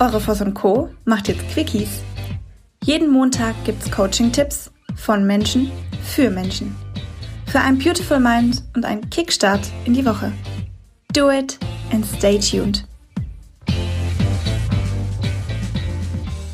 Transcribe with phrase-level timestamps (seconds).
[0.00, 0.90] Eure Voss und Co.
[1.06, 1.88] macht jetzt Quickies.
[2.84, 5.72] Jeden Montag gibt's Coaching-Tipps von Menschen
[6.04, 6.76] für Menschen.
[7.46, 10.32] Für ein Beautiful Mind und einen Kickstart in die Woche.
[11.12, 11.58] Do it
[11.90, 12.86] and stay tuned.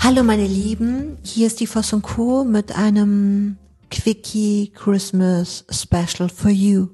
[0.00, 2.44] Hallo meine Lieben, hier ist die Voss und Co.
[2.44, 3.56] mit einem
[3.90, 6.88] Quickie Christmas Special for you.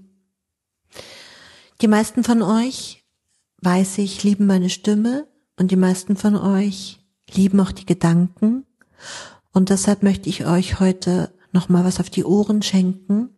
[1.80, 3.04] Die meisten von euch,
[3.62, 5.26] weiß ich, lieben meine Stimme
[5.58, 7.00] und die meisten von euch
[7.34, 8.66] lieben auch die Gedanken.
[9.52, 13.30] Und deshalb möchte ich euch heute nochmal was auf die Ohren schenken.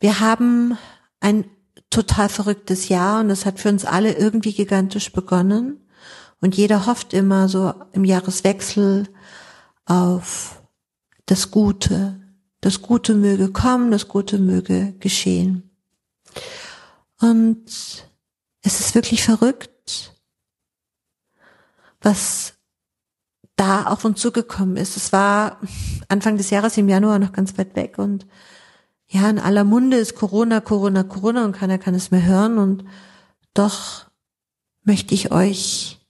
[0.00, 0.76] Wir haben
[1.20, 1.44] ein
[1.90, 5.86] total verrücktes Jahr und es hat für uns alle irgendwie gigantisch begonnen.
[6.40, 9.08] Und jeder hofft immer so im Jahreswechsel
[9.86, 10.60] auf
[11.26, 12.20] das Gute.
[12.60, 15.70] Das Gute möge kommen, das Gute möge geschehen.
[17.20, 17.64] Und
[18.62, 19.70] es ist wirklich verrückt,
[22.04, 22.54] was
[23.56, 24.96] da auf uns zugekommen ist.
[24.96, 25.60] Es war
[26.08, 28.26] Anfang des Jahres im Januar noch ganz weit weg und
[29.06, 32.84] ja, in aller Munde ist Corona, Corona, Corona und keiner kann es mehr hören und
[33.52, 34.06] doch
[34.82, 36.00] möchte ich euch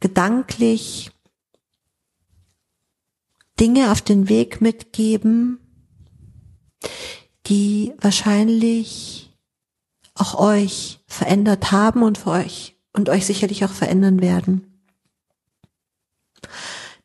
[0.00, 1.10] gedanklich
[3.58, 5.58] Dinge auf den Weg mitgeben,
[7.46, 9.32] die wahrscheinlich
[10.14, 14.82] auch euch verändert haben und für euch und euch sicherlich auch verändern werden.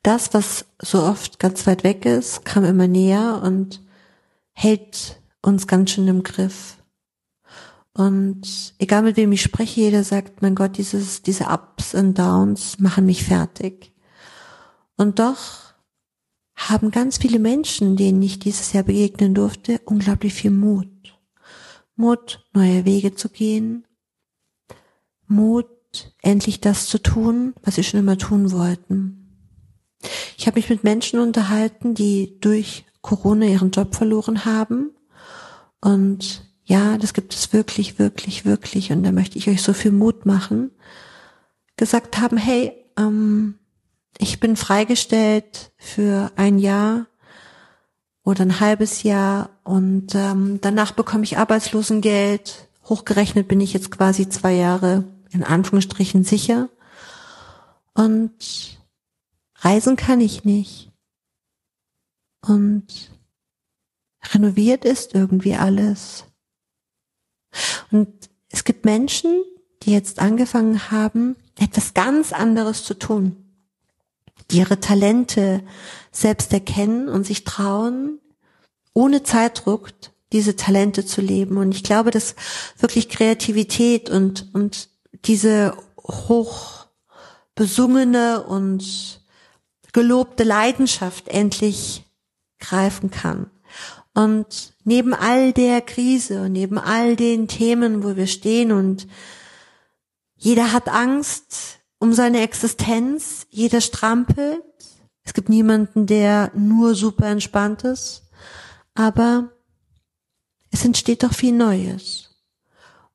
[0.02, 3.82] Das, was so oft ganz weit weg ist, kam immer näher und
[4.52, 6.78] hält uns ganz schön im Griff.
[7.94, 12.80] Und egal mit wem ich spreche, jeder sagt, mein Gott, dieses, diese Ups und Downs
[12.80, 13.94] machen mich fertig.
[14.98, 15.74] Und doch
[16.56, 20.90] haben ganz viele Menschen, denen ich dieses Jahr begegnen durfte, unglaublich viel Mut.
[21.96, 23.86] Mut, neue Wege zu gehen.
[25.34, 25.68] Mut,
[26.22, 29.20] endlich das zu tun, was sie schon immer tun wollten.
[30.38, 34.92] Ich habe mich mit Menschen unterhalten, die durch Corona ihren Job verloren haben.
[35.82, 38.92] Und ja, das gibt es wirklich, wirklich, wirklich.
[38.92, 40.72] Und da möchte ich euch so viel Mut machen.
[41.78, 43.56] Gesagt haben, hey, ähm,
[44.18, 47.08] ich bin freigestellt für ein Jahr
[48.24, 52.70] oder ein halbes Jahr und ähm, danach bekomme ich Arbeitslosengeld.
[52.88, 56.70] Hochgerechnet bin ich jetzt quasi zwei Jahre in Anführungsstrichen sicher.
[57.94, 58.80] Und
[59.58, 60.92] reisen kann ich nicht.
[62.42, 63.12] Und
[64.32, 66.26] renoviert ist irgendwie alles.
[67.92, 69.44] Und es gibt Menschen,
[69.84, 73.38] die jetzt angefangen haben, etwas ganz anderes zu tun.
[74.52, 75.64] Die ihre Talente
[76.12, 78.20] selbst erkennen und sich trauen,
[78.94, 79.90] ohne Zeitdruck
[80.32, 81.58] diese Talente zu leben.
[81.58, 82.36] Und ich glaube, dass
[82.78, 84.90] wirklich Kreativität und, und
[85.26, 86.88] diese hoch
[87.56, 89.22] besungene und
[89.94, 92.06] gelobte Leidenschaft endlich
[92.60, 93.50] greifen kann.
[94.14, 99.08] Und neben all der Krise und neben all den Themen, wo wir stehen und
[100.36, 104.62] jeder hat Angst um seine Existenz, jeder strampelt.
[105.24, 108.24] Es gibt niemanden, der nur super entspannt ist,
[108.94, 109.50] aber
[110.70, 112.33] es entsteht doch viel Neues.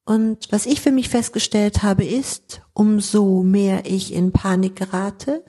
[0.09, 5.45] Und was ich für mich festgestellt habe, ist, umso mehr ich in Panik gerate,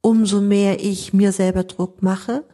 [0.00, 2.44] umso mehr ich mir selber Druck mache,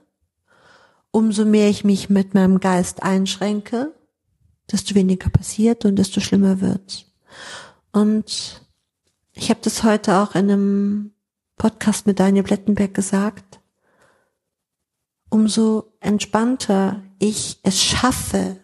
[1.10, 3.92] umso mehr ich mich mit meinem Geist einschränke,
[4.72, 7.04] desto weniger passiert und desto schlimmer wird.
[7.92, 8.62] Und
[9.34, 11.10] ich habe das heute auch in einem
[11.58, 13.60] Podcast mit Daniel Blettenberg gesagt.
[15.28, 18.60] Umso entspannter ich es schaffe,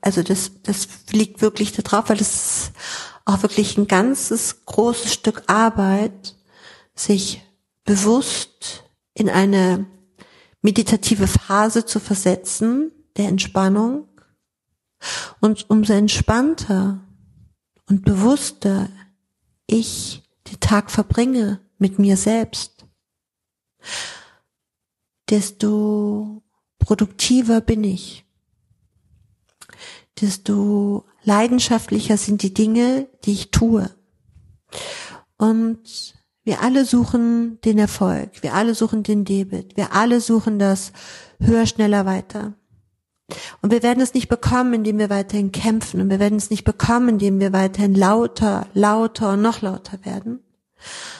[0.00, 2.72] also das, das liegt wirklich da drauf, weil das ist
[3.24, 6.36] auch wirklich ein ganzes großes Stück Arbeit,
[6.94, 7.42] sich
[7.84, 9.86] bewusst in eine
[10.62, 14.08] meditative Phase zu versetzen, der Entspannung.
[15.40, 17.00] Und umso entspannter
[17.88, 18.88] und bewusster
[19.66, 22.84] ich den Tag verbringe mit mir selbst,
[25.28, 26.42] desto
[26.78, 28.24] produktiver bin ich
[30.20, 33.90] desto leidenschaftlicher sind die Dinge, die ich tue.
[35.36, 40.92] Und wir alle suchen den Erfolg, wir alle suchen den Debit, wir alle suchen das
[41.40, 42.54] höher, schneller, weiter.
[43.60, 46.00] Und wir werden es nicht bekommen, indem wir weiterhin kämpfen.
[46.00, 50.40] Und wir werden es nicht bekommen, indem wir weiterhin lauter, lauter und noch lauter werden.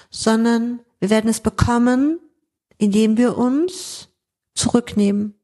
[0.09, 2.19] Sondern wir werden es bekommen,
[2.79, 4.09] indem wir uns
[4.55, 5.35] zurücknehmen,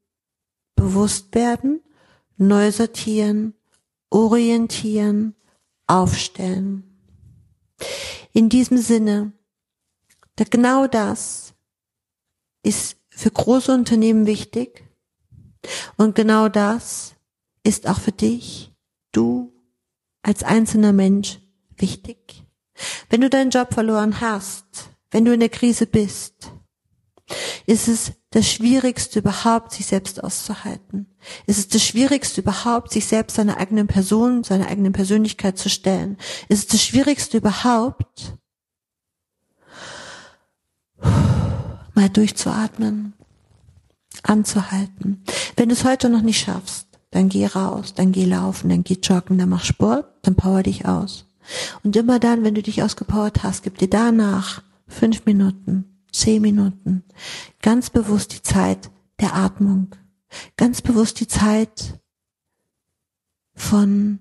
[0.75, 1.81] bewusst werden
[2.37, 3.53] neu sortieren,
[4.09, 5.35] orientieren,
[5.87, 6.83] aufstellen.
[8.33, 9.33] In diesem Sinne,
[10.35, 11.53] genau das
[12.63, 14.83] ist für große Unternehmen wichtig
[15.97, 17.15] und genau das
[17.63, 18.71] ist auch für dich,
[19.11, 19.53] du
[20.21, 21.39] als einzelner Mensch
[21.77, 22.43] wichtig.
[23.09, 26.51] Wenn du deinen Job verloren hast, wenn du in der Krise bist,
[27.65, 31.07] ist es das Schwierigste überhaupt, sich selbst auszuhalten.
[31.47, 36.17] Es ist das Schwierigste überhaupt, sich selbst seiner eigenen Person, seiner eigenen Persönlichkeit zu stellen.
[36.49, 38.33] Es ist das Schwierigste überhaupt,
[41.95, 43.13] mal durchzuatmen,
[44.23, 45.23] anzuhalten.
[45.55, 48.97] Wenn du es heute noch nicht schaffst, dann geh raus, dann geh laufen, dann geh
[49.01, 51.25] joggen, dann mach Sport, dann power dich aus.
[51.83, 57.03] Und immer dann, wenn du dich ausgepowert hast, gib dir danach fünf Minuten, zehn Minuten,
[57.61, 59.95] ganz bewusst die Zeit der Atmung,
[60.57, 61.99] ganz bewusst die Zeit
[63.53, 64.19] von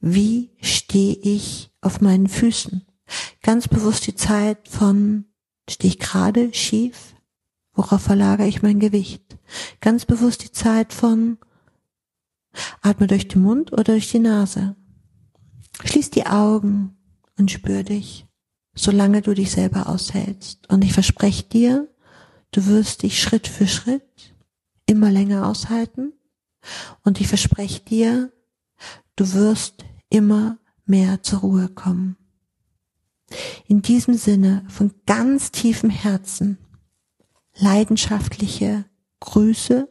[0.00, 2.86] wie stehe ich auf meinen Füßen,
[3.42, 5.26] ganz bewusst die Zeit von
[5.68, 7.14] stehe ich gerade schief,
[7.74, 9.38] worauf verlagere ich mein Gewicht,
[9.80, 11.38] ganz bewusst die Zeit von
[12.80, 14.76] atme durch den Mund oder durch die Nase,
[15.84, 16.96] schließ die Augen
[17.36, 18.26] und spür dich
[18.80, 20.68] solange du dich selber aushältst.
[20.68, 21.88] Und ich verspreche dir,
[22.50, 24.34] du wirst dich Schritt für Schritt
[24.86, 26.12] immer länger aushalten.
[27.02, 28.32] Und ich verspreche dir,
[29.16, 32.16] du wirst immer mehr zur Ruhe kommen.
[33.66, 36.58] In diesem Sinne von ganz tiefem Herzen
[37.54, 38.86] leidenschaftliche
[39.20, 39.88] Grüße,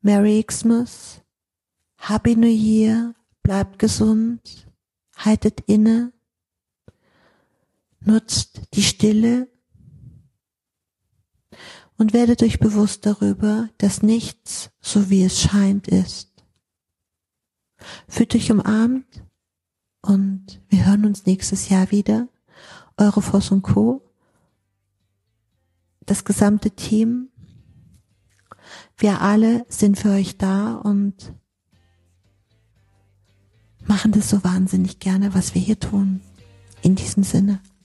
[0.00, 1.20] Merry Xmas,
[1.96, 4.66] Happy New Year, bleibt gesund,
[5.16, 6.12] haltet inne
[8.04, 9.48] nutzt die Stille
[11.96, 16.44] und werdet euch bewusst darüber, dass nichts so wie es scheint ist.
[18.08, 19.24] Fühlt euch umarmt
[20.00, 22.28] und wir hören uns nächstes Jahr wieder.
[22.96, 24.02] Eure Voss und Co.
[26.06, 27.28] Das gesamte Team.
[28.96, 31.34] Wir alle sind für euch da und
[33.86, 36.20] machen das so wahnsinnig gerne, was wir hier tun.
[36.82, 37.60] In diesem Sinne.